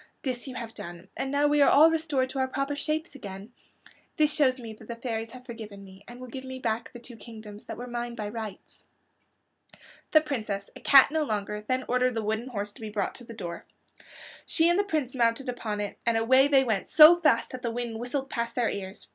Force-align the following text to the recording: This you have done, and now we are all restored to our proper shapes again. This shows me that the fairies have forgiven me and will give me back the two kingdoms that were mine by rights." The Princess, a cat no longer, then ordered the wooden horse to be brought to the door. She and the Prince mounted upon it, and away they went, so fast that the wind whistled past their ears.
This 0.23 0.47
you 0.47 0.55
have 0.55 0.73
done, 0.73 1.09
and 1.15 1.29
now 1.29 1.45
we 1.45 1.61
are 1.61 1.69
all 1.69 1.91
restored 1.91 2.27
to 2.31 2.39
our 2.39 2.47
proper 2.47 2.75
shapes 2.75 3.13
again. 3.13 3.53
This 4.17 4.33
shows 4.33 4.59
me 4.59 4.73
that 4.73 4.87
the 4.87 4.95
fairies 4.95 5.29
have 5.29 5.45
forgiven 5.45 5.83
me 5.83 6.03
and 6.07 6.19
will 6.19 6.27
give 6.27 6.43
me 6.43 6.57
back 6.57 6.91
the 6.91 6.97
two 6.97 7.15
kingdoms 7.15 7.65
that 7.65 7.77
were 7.77 7.85
mine 7.85 8.15
by 8.15 8.27
rights." 8.29 8.87
The 10.09 10.21
Princess, 10.21 10.71
a 10.75 10.79
cat 10.79 11.11
no 11.11 11.21
longer, 11.23 11.63
then 11.67 11.85
ordered 11.87 12.15
the 12.15 12.23
wooden 12.23 12.47
horse 12.47 12.71
to 12.71 12.81
be 12.81 12.89
brought 12.89 13.13
to 13.13 13.23
the 13.23 13.35
door. 13.35 13.67
She 14.47 14.67
and 14.69 14.79
the 14.79 14.83
Prince 14.83 15.13
mounted 15.13 15.49
upon 15.49 15.79
it, 15.79 15.99
and 16.03 16.17
away 16.17 16.47
they 16.47 16.63
went, 16.63 16.87
so 16.87 17.15
fast 17.17 17.51
that 17.51 17.61
the 17.61 17.69
wind 17.69 17.99
whistled 17.99 18.27
past 18.27 18.55
their 18.55 18.69
ears. 18.69 19.07